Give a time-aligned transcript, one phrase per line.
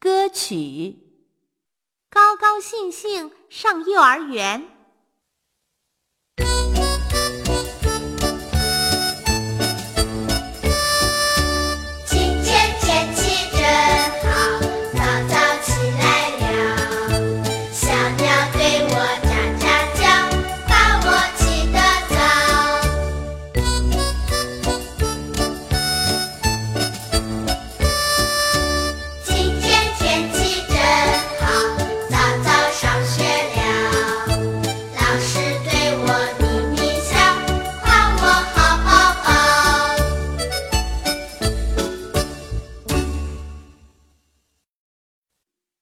[0.00, 0.96] 歌曲。
[2.08, 4.77] 高高兴兴上幼儿园。
[36.08, 36.47] one.